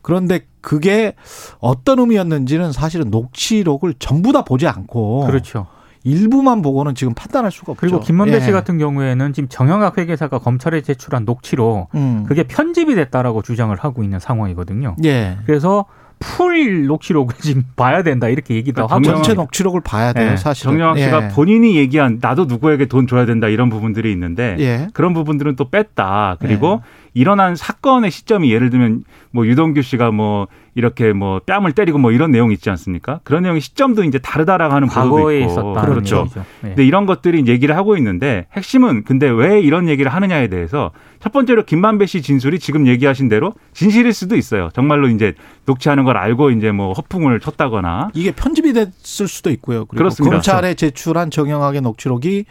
그런데 0.02 0.42
그게 0.62 1.16
어떤 1.60 2.00
의미였는지는 2.00 2.72
사실은 2.72 3.10
녹취록을 3.10 3.96
전부 4.00 4.32
다 4.32 4.44
보지 4.44 4.66
않고 4.66 5.26
그렇죠. 5.26 5.68
일부만 6.06 6.62
보고는 6.62 6.96
지금 6.96 7.14
판단할 7.14 7.52
수가 7.52 7.74
없죠. 7.74 7.82
그리고 7.82 8.00
김만배 8.00 8.40
씨 8.40 8.48
예. 8.48 8.52
같은 8.54 8.78
경우에는 8.78 9.34
지금 9.34 9.50
정영학 9.50 9.98
회계사가 9.98 10.40
검찰에 10.40 10.82
제출한 10.82 11.26
녹취로 11.26 11.90
음. 11.96 12.24
그게 12.26 12.44
편집이 12.44 12.96
됐다라고 12.96 13.42
주장을 13.42 13.76
하고 13.76 14.04
있는 14.04 14.20
상황이거든요. 14.20 14.96
예. 15.04 15.38
그래서 15.46 15.86
풀 16.20 16.88
녹취록을 16.88 17.36
지금 17.40 17.64
봐야 17.76 18.02
된다 18.04 18.28
이렇게 18.28 18.56
얘기도 18.56 18.88
그러니까 18.88 18.96
하고 18.96 19.04
전체 19.04 19.34
녹취록을 19.34 19.82
봐야 19.82 20.14
돼요 20.14 20.32
네. 20.32 20.38
사실 20.38 20.64
정영학 20.64 20.98
씨가 20.98 21.26
예. 21.26 21.28
본인이 21.30 21.76
얘기한 21.76 22.18
나도 22.22 22.46
누구에게 22.46 22.88
돈 22.88 23.08
줘야 23.08 23.26
된다 23.26 23.48
이런 23.48 23.70
부분들이 23.70 24.12
있는데 24.12 24.56
예. 24.60 24.88
그런 24.94 25.14
부분들은 25.14 25.56
또 25.56 25.70
뺐다 25.70 26.38
그리고 26.40 26.82
예. 26.84 27.07
일어난 27.18 27.56
사건의 27.56 28.12
시점이 28.12 28.52
예를 28.52 28.70
들면 28.70 29.04
뭐 29.32 29.48
유동규 29.48 29.82
씨가 29.82 30.12
뭐 30.12 30.48
이렇게 30.76 31.12
뭐 31.14 31.42
뺨을 31.44 31.72
때리고 31.72 31.98
뭐 31.98 32.12
이런 32.12 32.30
내용 32.30 32.52
있지 32.52 32.70
않습니까? 32.70 33.22
그런 33.24 33.42
내용의 33.42 33.62
시점도 33.62 34.04
이제 34.04 34.20
다르다라고 34.20 34.76
하는 34.76 34.88
보도도 34.88 35.32
있고 35.32 35.74
그렇죠. 35.74 36.28
네. 36.62 36.70
근데 36.70 36.86
이런 36.86 37.08
것들이 37.08 37.44
얘기를 37.48 37.76
하고 37.76 37.98
있는데 37.98 38.46
핵심은 38.54 39.04
근데 39.04 39.28
왜 39.28 39.60
이런 39.60 39.90
얘기를 39.90 40.14
하느냐에 40.14 40.48
대해서 40.48 40.92
첫 41.20 41.34
번째로 41.34 41.66
김만배 41.66 42.06
씨 42.06 42.22
진술이 42.22 42.60
지금 42.60 42.86
얘기하신 42.86 43.30
대로 43.30 43.56
진실일 43.74 44.14
수도 44.14 44.36
있어요. 44.36 44.70
정말로 44.76 45.08
이제 45.08 45.34
녹취하는 45.66 46.04
걸 46.04 46.18
알고 46.18 46.52
이제 46.52 46.72
뭐 46.72 46.94
허풍을 46.94 47.40
쳤다거나 47.40 48.12
이게 48.14 48.32
편집이 48.32 48.74
됐을 48.74 49.28
수도 49.28 49.50
있고요. 49.50 49.86
그리고 49.86 49.98
그렇습니다. 49.98 50.36
검찰에 50.36 50.76
제출한 50.76 51.32
정영학의 51.32 51.82
녹취록이 51.82 52.46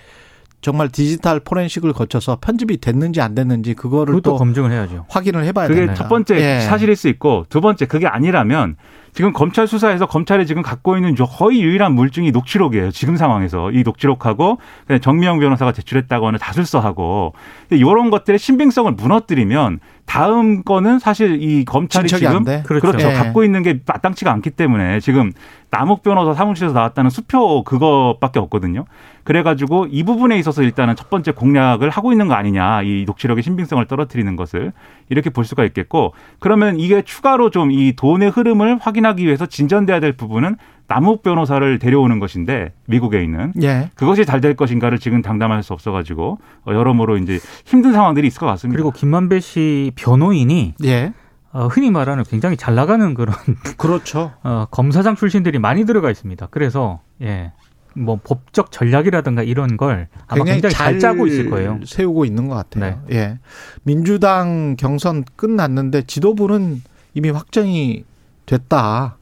정말 0.66 0.88
디지털 0.88 1.38
포렌식을 1.38 1.92
거쳐서 1.92 2.38
편집이 2.40 2.78
됐는지 2.78 3.20
안 3.20 3.36
됐는지 3.36 3.74
그거를 3.74 4.20
또 4.20 4.34
검증을 4.34 4.72
해야죠. 4.72 5.06
확인을 5.08 5.44
해봐야 5.44 5.68
그게 5.68 5.82
되나요? 5.82 5.94
첫 5.94 6.08
번째 6.08 6.40
예. 6.40 6.60
사실일 6.62 6.96
수 6.96 7.06
있고 7.06 7.46
두 7.48 7.60
번째 7.60 7.86
그게 7.86 8.08
아니라면 8.08 8.74
지금 9.16 9.32
검찰 9.32 9.66
수사에서 9.66 10.06
검찰이 10.06 10.46
지금 10.46 10.62
갖고 10.62 10.96
있는 10.96 11.14
거의 11.14 11.62
유일한 11.62 11.94
물증이 11.94 12.32
녹취록이에요. 12.32 12.90
지금 12.90 13.16
상황에서 13.16 13.70
이 13.72 13.82
녹취록하고 13.82 14.58
정미영 15.00 15.40
변호사가 15.40 15.72
제출했다고 15.72 16.26
하는 16.26 16.38
자술서하고 16.38 17.32
이런 17.70 18.10
것들의 18.10 18.38
신빙성을 18.38 18.92
무너뜨리면 18.92 19.80
다음 20.04 20.62
거는 20.62 20.98
사실 21.00 21.42
이 21.42 21.64
검찰이 21.64 22.08
지금 22.08 22.44
그렇죠, 22.44 22.86
그렇죠. 22.86 23.08
네. 23.08 23.14
갖고 23.14 23.42
있는 23.42 23.62
게 23.62 23.80
마땅치가 23.84 24.30
않기 24.30 24.50
때문에 24.50 25.00
지금 25.00 25.32
남욱 25.70 26.04
변호사 26.04 26.32
사무실에서 26.32 26.72
나왔다는 26.74 27.10
수표 27.10 27.64
그것밖에 27.64 28.38
없거든요. 28.38 28.84
그래가지고 29.24 29.88
이 29.90 30.04
부분에 30.04 30.38
있어서 30.38 30.62
일단은 30.62 30.94
첫 30.94 31.10
번째 31.10 31.32
공략을 31.32 31.90
하고 31.90 32.12
있는 32.12 32.28
거 32.28 32.34
아니냐 32.34 32.82
이 32.82 33.02
녹취록의 33.04 33.42
신빙성을 33.42 33.84
떨어뜨리는 33.86 34.36
것을 34.36 34.72
이렇게 35.08 35.30
볼 35.30 35.44
수가 35.44 35.64
있겠고 35.64 36.14
그러면 36.38 36.78
이게 36.78 37.02
추가로 37.02 37.50
좀 37.50 37.72
이 37.72 37.94
돈의 37.96 38.30
흐름을 38.30 38.78
확인 38.80 39.05
하기 39.06 39.24
위해서 39.24 39.46
진전돼야 39.46 40.00
될 40.00 40.12
부분은 40.12 40.56
남욱 40.88 41.22
변호사를 41.22 41.78
데려오는 41.78 42.18
것인데 42.20 42.72
미국에 42.86 43.22
있는 43.22 43.52
예. 43.62 43.90
그것이 43.94 44.24
잘 44.24 44.40
될 44.40 44.54
것인가를 44.54 44.98
지금 44.98 45.22
장담할 45.22 45.62
수 45.62 45.72
없어가지고 45.72 46.38
어, 46.66 46.72
여러모로 46.72 47.16
이제 47.16 47.40
힘든 47.64 47.92
상황들이 47.92 48.26
있을 48.26 48.38
것 48.38 48.46
같습니다. 48.46 48.76
그리고 48.76 48.90
김만배 48.90 49.40
씨 49.40 49.92
변호인이 49.96 50.74
예. 50.84 51.12
어, 51.52 51.68
흔히 51.68 51.90
말하는 51.90 52.22
굉장히 52.24 52.56
잘 52.56 52.74
나가는 52.74 53.14
그런 53.14 53.34
그렇죠. 53.78 54.32
어, 54.42 54.66
검사장 54.70 55.16
출신들이 55.16 55.58
많이 55.58 55.86
들어가 55.86 56.10
있습니다. 56.10 56.48
그래서 56.50 57.00
예. 57.22 57.52
뭐 57.94 58.20
법적 58.22 58.70
전략이라든가 58.70 59.42
이런 59.42 59.78
걸 59.78 60.08
아마 60.26 60.44
굉장히, 60.44 60.60
굉장히 60.60 60.74
잘, 60.74 60.92
잘, 60.92 61.00
짜고 61.00 61.26
있을 61.26 61.48
거예요. 61.48 61.80
세우고 61.84 62.26
있는 62.26 62.46
것 62.46 62.54
같아요. 62.54 63.00
네. 63.08 63.16
예. 63.16 63.38
민주당 63.84 64.76
경선 64.78 65.24
끝났는데 65.34 66.02
지도부는 66.02 66.82
이미 67.14 67.30
확정이 67.30 68.04
됐다. 68.46 69.18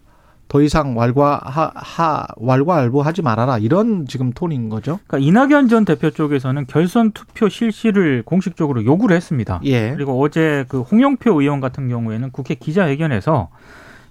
더 0.47 0.63
이상 0.63 0.97
왈과 0.97 1.41
하, 1.43 1.73
하 1.75 2.27
왈과알부하지 2.37 3.23
말아라 3.23 3.59
이런 3.59 4.07
지금 4.07 4.33
톤인 4.33 4.69
거죠. 4.69 5.01
그러니까 5.07 5.27
이낙연 5.27 5.69
전 5.69 5.85
대표 5.85 6.11
쪽에서는 6.11 6.67
결선 6.67 7.11
투표 7.11 7.49
실시를 7.49 8.23
공식적으로 8.25 8.85
요구를 8.85 9.17
했습니다. 9.17 9.61
예. 9.65 9.93
그리고 9.95 10.23
어제 10.23 10.65
그 10.69 10.83
홍영표 10.83 11.41
의원 11.41 11.61
같은 11.61 11.89
경우에는 11.89 12.31
국회 12.31 12.55
기자회견에서 12.55 13.49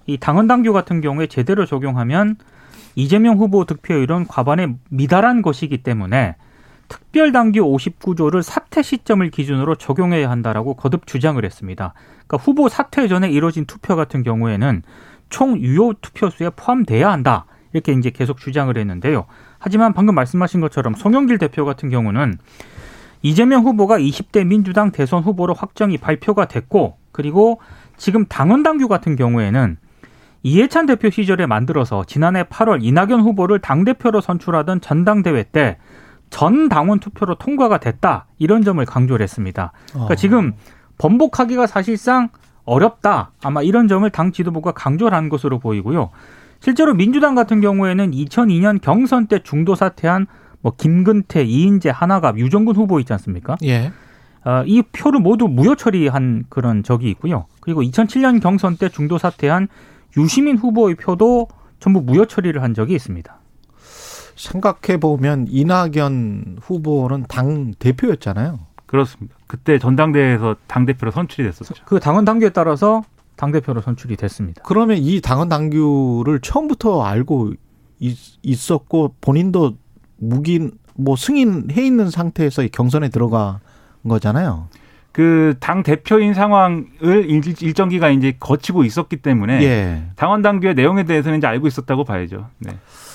이 0.06 0.18
당헌 0.18 0.46
당규 0.46 0.72
같은 0.72 1.00
경우에 1.00 1.28
제대로 1.28 1.64
적용하면 1.64 2.36
이재명 2.94 3.38
후보 3.38 3.64
득표율은 3.64 4.26
과반에 4.26 4.74
미달한 4.90 5.40
것이기 5.40 5.78
때문에 5.82 6.36
특별 6.94 7.32
당규 7.32 7.60
59조를 7.60 8.42
사퇴 8.42 8.82
시점을 8.82 9.28
기준으로 9.30 9.74
적용해야 9.74 10.30
한다라고 10.30 10.74
거듭 10.74 11.08
주장을 11.08 11.44
했습니다. 11.44 11.92
그러니까 12.26 12.36
후보 12.36 12.68
사퇴 12.68 13.08
전에 13.08 13.28
이뤄진 13.30 13.64
투표 13.64 13.96
같은 13.96 14.22
경우에는 14.22 14.82
총 15.28 15.58
유효 15.58 15.94
투표수에 16.00 16.50
포함돼야 16.50 17.10
한다. 17.10 17.46
이렇게 17.72 17.92
이제 17.92 18.10
계속 18.10 18.38
주장을 18.38 18.76
했는데요. 18.76 19.26
하지만 19.58 19.92
방금 19.92 20.14
말씀하신 20.14 20.60
것처럼 20.60 20.94
송영길 20.94 21.38
대표 21.38 21.64
같은 21.64 21.90
경우는 21.90 22.38
이재명 23.22 23.64
후보가 23.64 23.98
20대 23.98 24.46
민주당 24.46 24.92
대선 24.92 25.24
후보로 25.24 25.54
확정이 25.54 25.98
발표가 25.98 26.44
됐고 26.44 26.98
그리고 27.10 27.60
지금 27.96 28.24
당원 28.26 28.62
당규 28.62 28.86
같은 28.86 29.16
경우에는 29.16 29.78
이해찬 30.44 30.86
대표 30.86 31.10
시절에 31.10 31.46
만들어서 31.46 32.04
지난해 32.04 32.44
8월 32.44 32.84
이낙연 32.84 33.22
후보를 33.22 33.58
당대표로 33.58 34.20
선출하던 34.20 34.80
전당대회 34.80 35.44
때 35.50 35.78
전 36.34 36.68
당원 36.68 36.98
투표로 36.98 37.36
통과가 37.36 37.78
됐다. 37.78 38.26
이런 38.40 38.64
점을 38.64 38.84
강조를 38.84 39.22
했습니다. 39.22 39.70
그러니까 39.90 40.14
어. 40.14 40.16
지금 40.16 40.52
번복하기가 40.98 41.68
사실상 41.68 42.30
어렵다. 42.64 43.30
아마 43.44 43.62
이런 43.62 43.86
점을 43.86 44.10
당 44.10 44.32
지도부가 44.32 44.72
강조를 44.72 45.16
한 45.16 45.28
것으로 45.28 45.60
보이고요. 45.60 46.10
실제로 46.58 46.92
민주당 46.92 47.36
같은 47.36 47.60
경우에는 47.60 48.10
2002년 48.10 48.80
경선 48.80 49.28
때 49.28 49.44
중도 49.44 49.76
사퇴한 49.76 50.26
뭐 50.60 50.72
김근태, 50.76 51.44
이인재, 51.44 51.90
하나갑, 51.90 52.36
유정근 52.36 52.74
후보 52.74 52.98
있지 52.98 53.12
않습니까? 53.12 53.56
예. 53.62 53.92
어, 54.44 54.64
이 54.66 54.82
표를 54.82 55.20
모두 55.20 55.46
무효 55.46 55.76
처리한 55.76 56.46
그런 56.48 56.82
적이 56.82 57.10
있고요. 57.10 57.46
그리고 57.60 57.80
2007년 57.80 58.42
경선 58.42 58.78
때 58.78 58.88
중도 58.88 59.18
사퇴한 59.18 59.68
유시민 60.16 60.56
후보의 60.56 60.96
표도 60.96 61.46
전부 61.78 62.00
무효 62.00 62.26
처리를 62.26 62.60
한 62.60 62.74
적이 62.74 62.96
있습니다. 62.96 63.38
생각해 64.36 64.98
보면 65.00 65.46
이낙연 65.48 66.58
후보는 66.60 67.24
당 67.28 67.74
대표였잖아요. 67.78 68.60
그렇습니다. 68.86 69.36
그때 69.46 69.78
전당대회에서 69.78 70.56
당 70.66 70.86
대표로 70.86 71.10
선출이 71.10 71.48
됐었죠. 71.48 71.84
그 71.84 72.00
당원 72.00 72.24
당규에 72.24 72.50
따라서 72.50 73.02
당 73.36 73.50
대표로 73.52 73.80
선출이 73.80 74.16
됐습니다. 74.16 74.62
그러면 74.64 74.98
이 74.98 75.20
당원 75.20 75.48
당규를 75.48 76.40
처음부터 76.40 77.02
알고 77.04 77.54
있, 77.98 78.70
었고 78.70 79.14
본인도 79.20 79.76
묵인 80.18 80.72
뭐 80.94 81.16
승인해 81.16 81.84
있는 81.84 82.10
상태에서 82.10 82.66
경선에 82.72 83.08
들어간 83.08 83.58
거잖아요. 84.06 84.68
그 85.14 85.54
당 85.60 85.84
대표인 85.84 86.34
상황을 86.34 87.30
일정 87.30 87.88
기간 87.88 88.12
이제 88.14 88.36
거치고 88.38 88.84
있었기 88.84 89.18
때문에 89.18 89.62
예. 89.62 90.02
당원 90.16 90.42
당규의 90.42 90.74
내용에 90.74 91.04
대해서는 91.04 91.38
이제 91.38 91.46
알고 91.46 91.68
있었다고 91.68 92.04
봐야죠. 92.04 92.48
네. 92.58 92.72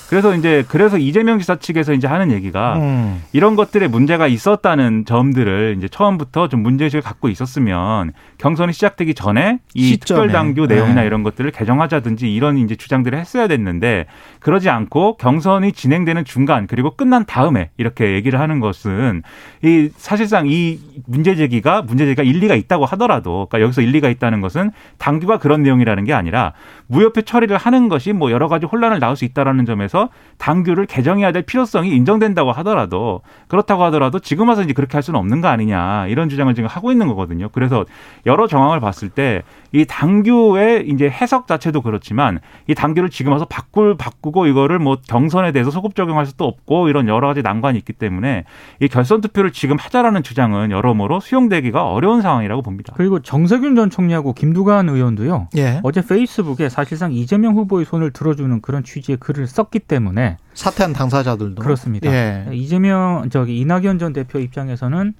그래서 0.09 0.33
이제 0.35 0.65
그래서 0.67 0.97
이재명 0.97 1.37
지사 1.37 1.57
측에서 1.57 1.93
이제 1.93 2.07
하는 2.07 2.31
얘기가 2.31 2.77
음. 2.77 3.21
이런 3.31 3.55
것들에 3.55 3.87
문제가 3.87 4.25
있었다는 4.25 5.05
점들을 5.05 5.75
이제 5.77 5.87
처음부터 5.87 6.49
좀 6.49 6.63
문제의식을 6.63 7.01
갖고 7.03 7.29
있었으면 7.29 8.13
경선이 8.39 8.73
시작되기 8.73 9.13
전에 9.13 9.59
이 9.75 9.97
특별당규 9.97 10.65
내용이나 10.65 11.01
네. 11.01 11.07
이런 11.07 11.21
것들을 11.21 11.51
개정하자든지 11.51 12.33
이런 12.33 12.57
이제 12.57 12.75
주장들을 12.75 13.19
했어야 13.19 13.47
됐는데 13.47 14.07
그러지 14.39 14.69
않고 14.69 15.17
경선이 15.17 15.73
진행되는 15.73 16.25
중간 16.25 16.65
그리고 16.65 16.95
끝난 16.95 17.23
다음에 17.25 17.69
이렇게 17.77 18.13
얘기를 18.13 18.39
하는 18.39 18.59
것은 18.59 19.21
이 19.63 19.89
사실상 19.95 20.47
이 20.47 20.79
문제 21.05 21.35
제기가 21.35 21.83
문제 21.83 22.05
제기가 22.05 22.23
일리가 22.23 22.55
있다고 22.55 22.85
하더라도 22.85 23.47
그러니까 23.47 23.61
여기서 23.61 23.81
일리가 23.81 24.09
있다는 24.09 24.41
것은 24.41 24.71
당규가 24.97 25.37
그런 25.37 25.61
내용이라는 25.61 26.03
게 26.05 26.13
아니라 26.13 26.53
무협회 26.87 27.21
처리를 27.21 27.57
하는 27.57 27.89
것이 27.89 28.11
뭐 28.11 28.31
여러 28.31 28.47
가지 28.47 28.65
혼란을 28.65 28.97
낳을 28.97 29.15
수 29.15 29.25
있다라는 29.25 29.65
점에서 29.65 29.98
대해서 29.99 30.09
당규를 30.37 30.85
개정해야 30.85 31.33
될 31.33 31.41
필요성이 31.41 31.89
인정된다고 31.89 32.53
하더라도 32.53 33.21
그렇다고 33.49 33.83
하더라도 33.85 34.19
지금 34.19 34.47
와서 34.47 34.63
이제 34.63 34.71
그렇게 34.71 34.93
할 34.93 35.03
수는 35.03 35.19
없는 35.19 35.41
거 35.41 35.49
아니냐 35.49 36.07
이런 36.07 36.29
주장을 36.29 36.53
지금 36.55 36.69
하고 36.69 36.93
있는 36.93 37.07
거거든요. 37.07 37.49
그래서 37.51 37.85
여러 38.25 38.47
정황을 38.47 38.79
봤을 38.79 39.09
때 39.09 39.43
이 39.71 39.85
당규의 39.85 40.87
이제 40.87 41.09
해석 41.09 41.47
자체도 41.47 41.81
그렇지만 41.81 42.39
이 42.67 42.73
당규를 42.73 43.09
지금 43.09 43.31
와서 43.31 43.45
바꿀 43.45 43.95
바꾸고 43.97 44.47
이거를 44.47 44.79
뭐 44.79 44.97
경선에 45.07 45.51
대해서 45.51 45.69
소급 45.69 45.95
적용할 45.95 46.25
수도 46.25 46.45
없고 46.45 46.89
이런 46.89 47.07
여러 47.07 47.27
가지 47.27 47.41
난관이 47.41 47.77
있기 47.79 47.93
때문에 47.93 48.45
이 48.79 48.87
결선 48.87 49.21
투표를 49.21 49.51
지금 49.51 49.77
하자라는 49.77 50.23
주장은 50.23 50.71
여러모로 50.71 51.19
수용되기가 51.19 51.87
어려운 51.87 52.21
상황이라고 52.21 52.61
봅니다. 52.61 52.93
그리고 52.97 53.19
정세균 53.19 53.75
전 53.75 53.89
총리하고 53.89 54.33
김두관 54.33 54.89
의원도요. 54.89 55.49
예. 55.57 55.79
어제 55.83 56.01
페이스북에 56.01 56.69
사실상 56.69 57.13
이재명 57.13 57.55
후보의 57.55 57.85
손을 57.85 58.11
들어주는 58.11 58.61
그런 58.61 58.83
취지의 58.83 59.17
글을 59.17 59.47
썼기 59.47 59.79
때문에 59.89 60.37
사퇴한 60.53 60.93
당사자들도 60.93 61.61
그렇습니다. 61.61 62.09
예. 62.09 62.47
이재명 62.53 63.29
저기 63.29 63.59
이낙연 63.59 63.99
전 63.99 64.13
대표 64.13 64.39
입장에서는 64.39 65.13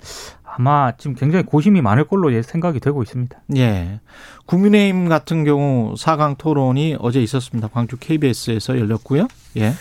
아마 0.46 0.94
지금 0.98 1.16
굉장히 1.16 1.44
고심이 1.44 1.82
많을 1.82 2.06
걸로 2.06 2.42
생각이 2.42 2.80
되고 2.80 3.04
있습니다. 3.04 3.38
예. 3.58 4.00
국민의힘 4.46 5.10
같은 5.10 5.44
경우 5.44 5.94
4강 5.96 6.38
토론이 6.38 6.98
어제 7.00 7.22
있었습니다. 7.22 7.68
광주 7.68 7.98
KBS에서 7.98 8.80
열렸고요. 8.80 9.28
예. 9.58 9.74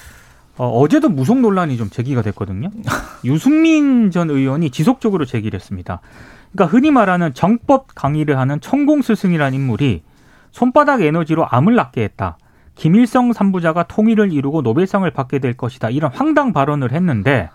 어, 0.56 0.88
제도 0.88 1.08
무속 1.08 1.38
논란이 1.38 1.76
좀 1.76 1.88
제기가 1.88 2.22
됐거든요. 2.22 2.70
유승민 3.24 4.10
전 4.10 4.28
의원이 4.28 4.70
지속적으로 4.70 5.24
제기를 5.24 5.58
했습니다. 5.58 6.00
그러니까 6.52 6.74
흔히 6.76 6.90
말하는 6.90 7.32
정법 7.34 7.94
강의를 7.94 8.38
하는 8.38 8.60
천공 8.60 9.02
스승이라는 9.02 9.54
인물이 9.54 10.02
손바닥 10.50 11.02
에너지로 11.02 11.46
암을 11.48 11.74
낫게 11.76 12.02
했다. 12.02 12.38
김일성 12.78 13.32
삼부자가 13.32 13.82
통일을 13.82 14.32
이루고 14.32 14.62
노벨상을 14.62 15.08
받게 15.10 15.40
될 15.40 15.54
것이다. 15.54 15.90
이런 15.90 16.12
황당 16.14 16.52
발언을 16.52 16.92
했는데 16.92 17.50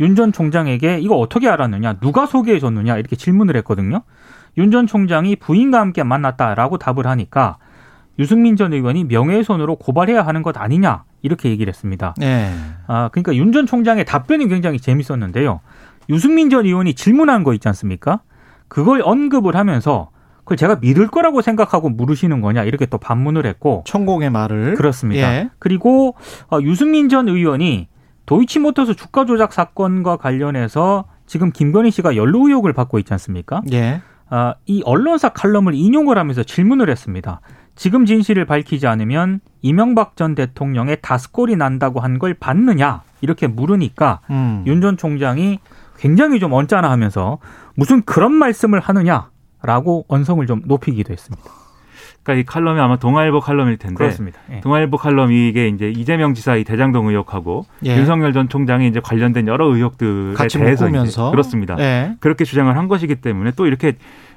윤 0.00 0.14
전 0.14 0.32
총장에게 0.32 0.98
이거 0.98 1.14
어떻게 1.16 1.48
알았느냐, 1.48 1.94
누가 1.94 2.26
소개해 2.26 2.58
줬느냐 2.58 2.98
이렇게 2.98 3.16
질문을 3.16 3.56
했거든요. 3.58 4.02
윤 4.58 4.70
전 4.70 4.86
총장이 4.86 5.36
부인과 5.36 5.80
함께 5.80 6.02
만났다라고 6.02 6.78
답을 6.78 7.06
하니까 7.06 7.58
유승민 8.18 8.56
전 8.56 8.72
의원이 8.72 9.04
명예훼손으로 9.04 9.76
고발해야 9.76 10.26
하는 10.26 10.42
것 10.42 10.58
아니냐 10.58 11.04
이렇게 11.22 11.48
얘기를 11.50 11.70
했습니다. 11.70 12.14
네. 12.18 12.52
아 12.86 13.08
그러니까 13.12 13.34
윤 13.36 13.52
전 13.52 13.66
총장의 13.66 14.04
답변이 14.04 14.48
굉장히 14.48 14.78
재밌었는데요. 14.80 15.60
유승민 16.08 16.50
전 16.50 16.66
의원이 16.66 16.94
질문한 16.94 17.44
거 17.44 17.54
있지 17.54 17.68
않습니까? 17.68 18.20
그걸 18.68 19.00
언급을 19.04 19.54
하면서 19.54 20.10
그걸 20.46 20.56
제가 20.56 20.76
믿을 20.76 21.08
거라고 21.08 21.42
생각하고 21.42 21.90
물으시는 21.90 22.40
거냐 22.40 22.62
이렇게 22.62 22.86
또 22.86 22.98
반문을 22.98 23.46
했고 23.46 23.82
천공의 23.84 24.30
말을 24.30 24.76
그렇습니다. 24.76 25.34
예. 25.34 25.50
그리고 25.58 26.14
어, 26.48 26.60
유승민 26.62 27.08
전 27.08 27.28
의원이 27.28 27.88
도이치모터스 28.26 28.94
주가 28.94 29.24
조작 29.24 29.52
사건과 29.52 30.16
관련해서 30.16 31.06
지금 31.26 31.50
김건희 31.50 31.90
씨가 31.90 32.14
연루 32.14 32.46
의혹을 32.48 32.72
받고 32.74 33.00
있지 33.00 33.12
않습니까? 33.12 33.60
예. 33.72 34.00
아, 34.28 34.54
이 34.66 34.82
언론사 34.84 35.30
칼럼을 35.30 35.74
인용을 35.74 36.16
하면서 36.16 36.44
질문을 36.44 36.90
했습니다. 36.90 37.40
지금 37.74 38.06
진실을 38.06 38.44
밝히지 38.44 38.86
않으면 38.86 39.40
이명박 39.62 40.16
전 40.16 40.36
대통령의 40.36 40.98
다스꼴이 41.02 41.56
난다고 41.56 41.98
한걸 41.98 42.34
받느냐 42.34 43.02
이렇게 43.20 43.48
물으니까 43.48 44.20
음. 44.30 44.62
윤전 44.64 44.96
총장이 44.96 45.58
굉장히 45.98 46.38
좀 46.38 46.52
언짢아하면서 46.52 47.38
무슨 47.74 48.02
그런 48.02 48.32
말씀을 48.32 48.78
하느냐 48.78 49.30
라고 49.62 50.04
언성을 50.08 50.46
좀 50.46 50.62
높이기도 50.64 51.12
했습니다. 51.12 51.50
그러니까 52.26 52.40
이 52.40 52.44
칼럼이 52.44 52.80
아마 52.80 52.96
동아일보 52.96 53.38
칼럼일 53.38 53.76
텐데 53.76 53.94
그렇습니다. 53.94 54.40
예. 54.50 54.60
동아일보 54.60 54.96
칼럼이 54.96 55.48
이게 55.48 55.68
이제 55.68 55.90
이재명 55.90 56.34
지사 56.34 56.56
의 56.56 56.64
대장동 56.64 57.08
의혹하고 57.08 57.66
예. 57.84 57.96
윤석열 57.96 58.32
전 58.32 58.48
총장이 58.48 58.88
이제 58.88 59.00
관련된 59.00 59.46
여러 59.46 59.66
의혹들에 59.66 60.34
대해서 60.48 60.88
이제 60.88 61.20
그렇습니다. 61.30 61.76
예. 61.78 62.16
그렇게 62.18 62.44
주장을 62.44 62.76
한 62.76 62.88
것이기 62.88 63.16
때문에 63.16 63.52
또 63.54 63.66
이렇게 63.66 63.92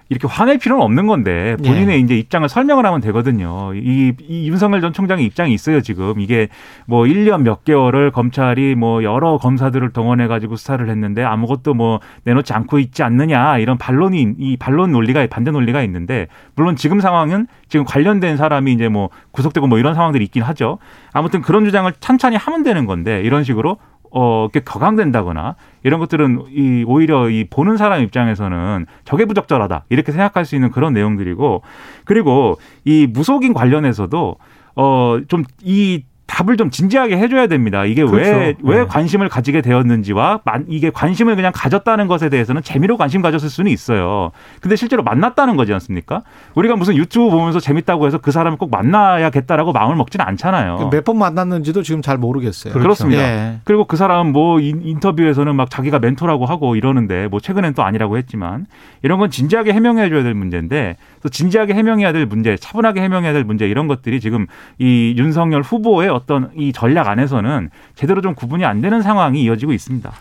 이렇게 0.10 0.28
화낼 0.28 0.58
필요는 0.58 0.84
없는 0.84 1.06
건데 1.06 1.56
본인의 1.64 1.98
예. 1.98 2.00
이제 2.00 2.18
입장을 2.18 2.48
설명을 2.50 2.86
하면 2.86 3.00
되거든요. 3.02 3.74
이, 3.76 4.12
이 4.28 4.50
윤석열 4.50 4.82
전 4.82 4.92
총장의 4.92 5.24
입장이 5.26 5.54
있어요, 5.54 5.82
지금. 5.82 6.20
이게 6.20 6.50
뭐 6.88 7.04
1년 7.04 7.44
몇 7.44 7.64
개월을 7.64 8.12
검찰이 8.12 8.74
뭐 8.74 9.04
여러 9.04 9.38
검사들을 9.38 9.92
동원해 9.92 10.28
가지고 10.28 10.56
수사를 10.56 10.88
했는데 10.90 11.24
아무것도 11.24 11.76
뭐 11.76 12.00
내놓지 12.24 12.54
않고 12.54 12.80
있지 12.80 13.04
않느냐 13.04 13.60
이런 13.60 13.78
반론이 13.78 14.36
이 14.40 14.58
반론 14.58 14.92
논리가 14.92 15.28
반대 15.28 15.52
논리가 15.52 15.84
있는데 15.84 16.28
물론 16.56 16.76
지금 16.76 17.00
상황은 17.00 17.48
지금 17.68 17.86
관련된 17.86 18.36
사람이 18.36 18.74
이제 18.74 18.90
뭐 18.90 19.10
구속되고 19.32 19.68
뭐 19.68 19.78
이런 19.78 19.94
상황들이 19.94 20.24
있긴 20.26 20.42
하죠. 20.42 20.80
아무튼 21.14 21.42
그런 21.42 21.66
주장을 21.66 21.92
찬찬히 22.00 22.36
하면 22.36 22.64
되는 22.64 22.88
건데 22.88 23.22
이런 23.22 23.44
식으로 23.44 23.78
어, 24.12 24.48
이렇게 24.52 24.62
격앙된다거나 24.62 25.56
이런 25.84 26.00
것들은 26.00 26.46
이 26.50 26.84
오히려 26.88 27.30
이 27.30 27.46
보는 27.50 27.78
사람 27.78 28.02
입장에서는 28.02 28.86
저게 29.06 29.26
부적절하다. 29.26 29.86
이렇게 29.90 30.12
생각할 30.12 30.46
수 30.46 30.56
있는 30.56 30.72
그런 30.72 30.94
내용들이고 30.94 31.62
그리고 32.06 32.58
이 32.86 33.08
무속인 33.08 33.54
관련해서도 33.54 34.36
어, 34.76 35.20
좀 35.28 35.44
이 35.64 36.04
답을 36.30 36.58
좀 36.58 36.70
진지하게 36.70 37.18
해줘야 37.18 37.48
됩니다. 37.48 37.86
이게 37.86 38.06
그렇죠. 38.06 38.30
왜, 38.30 38.56
왜 38.62 38.78
네. 38.80 38.86
관심을 38.86 39.30
가지게 39.30 39.62
되었는지와 39.62 40.42
이게 40.68 40.92
관심을 40.92 41.36
그냥 41.36 41.52
가졌다는 41.54 42.08
것에 42.08 42.30
대해서는 42.30 42.62
재미로 42.62 42.98
관심 42.98 43.22
가졌을 43.22 43.50
수는 43.50 43.72
있어요. 43.72 44.32
근데 44.62 44.76
실제로 44.76 45.02
만났다는 45.04 45.56
거지 45.56 45.74
않습니까? 45.74 46.22
우리가 46.54 46.76
무슨 46.76 46.96
유튜브 46.96 47.32
보면서 47.32 47.60
재밌다고 47.60 48.06
해서 48.06 48.20
그 48.20 48.32
사람을 48.32 48.58
꼭 48.58 48.70
만나야겠다라고 48.72 49.74
마음을 49.74 49.96
먹지는 49.96 50.26
않잖아요. 50.26 50.90
몇 50.92 51.04
번 51.04 51.18
만났는지도 51.18 51.82
지금 51.82 52.04
잘 52.04 52.18
모르겠어요. 52.20 52.74
그렇죠. 52.74 52.84
그렇습니다. 52.84 53.22
예. 53.24 53.60
그리고 53.64 53.86
그 53.86 53.98
사람은 53.98 54.32
뭐 54.32 54.60
인터뷰에서는 54.60 55.56
막 55.56 55.72
자기가 55.72 55.98
멘토라고 55.98 56.46
하고 56.46 56.76
이러는데 56.76 57.28
뭐 57.30 57.40
최근엔 57.40 57.74
또 57.74 57.84
아니라고 57.84 58.18
했지만 58.18 58.68
이런 59.02 59.18
건 59.18 59.32
진지하게 59.32 59.74
해명해 59.74 60.10
줘야 60.10 60.22
될 60.22 60.36
문제인데 60.36 60.98
또 61.24 61.30
진지하게 61.30 61.74
해명해야 61.74 62.12
될 62.14 62.26
문제, 62.28 62.56
차분하게 62.56 63.02
해명해야 63.02 63.34
될 63.34 63.44
문제 63.44 63.68
이런 63.68 63.88
것들이 63.88 64.20
지금 64.20 64.46
이 64.78 65.16
윤석열 65.18 65.62
후보의 65.64 66.10
어떤 66.20 66.52
이 66.56 66.72
전략 66.74 67.08
안에서는 67.08 67.70
제대로 67.96 68.22
좀 68.22 68.36
구분이 68.36 68.66
안 68.66 68.82
되는 68.82 69.02
상황이 69.02 69.42
이어지고 69.44 69.74
있습니다. 69.74 70.12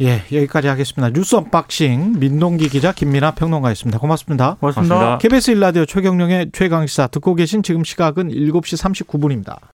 예, 0.00 0.22
여기까지 0.32 0.68
하겠습니다. 0.68 1.12
뉴스 1.12 1.36
unboxing 1.36 2.18
민동기 2.18 2.68
기자 2.68 2.92
김민하 2.92 3.32
평론가였습니다. 3.32 3.98
고맙습니다. 3.98 4.56
고맙습니다. 4.58 5.18
KBS 5.18 5.52
1라디오 5.52 5.84
최경영의 5.84 6.50
최강시사 6.52 7.08
듣고 7.08 7.34
계신 7.34 7.62
지금 7.62 7.84
시각은 7.84 8.28
7시 8.30 9.06
39분입니다. 9.06 9.58